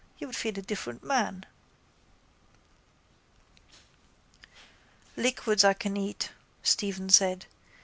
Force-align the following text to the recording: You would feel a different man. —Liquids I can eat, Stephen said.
You 0.17 0.25
would 0.25 0.35
feel 0.35 0.57
a 0.57 0.63
different 0.63 1.03
man. 1.03 1.45
—Liquids 5.15 5.63
I 5.63 5.73
can 5.73 5.95
eat, 5.95 6.31
Stephen 6.63 7.09
said. 7.11 7.45